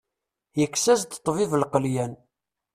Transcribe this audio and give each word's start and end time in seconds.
Yekkes-as-d 0.59 1.11
ṭṭbib 1.19 1.51
lqelyan. 1.61 2.13